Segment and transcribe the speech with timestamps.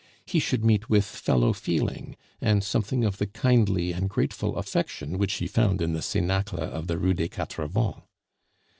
[0.25, 5.33] He should meet with fellow feeling, and something of the kindly and grateful affection which
[5.35, 7.99] he found in the cenacle of the Rue des Quatre Vents.